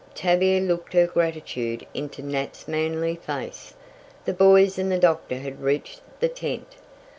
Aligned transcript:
Tavia 0.15 0.59
looked 0.59 0.93
her 0.93 1.05
gratitude 1.05 1.85
into 1.93 2.23
Nat's 2.23 2.67
manly 2.67 3.17
face. 3.17 3.75
The 4.25 4.33
boys 4.33 4.79
and 4.79 4.91
the 4.91 4.97
doctor 4.97 5.37
had 5.37 5.61
reached 5.61 6.01
the 6.19 6.27
tent. 6.27 6.75